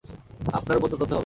[0.53, 1.19] আপনার উপর তদন্ত হবে।